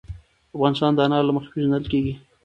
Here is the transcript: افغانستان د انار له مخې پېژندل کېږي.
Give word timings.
افغانستان 0.55 0.91
د 0.95 0.99
انار 1.05 1.23
له 1.27 1.33
مخې 1.35 1.49
پېژندل 1.53 1.85
کېږي. 1.91 2.13